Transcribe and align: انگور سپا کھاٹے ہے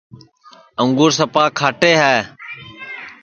انگور 0.81 1.11
سپا 1.17 1.43
کھاٹے 1.57 1.91
ہے 2.01 2.17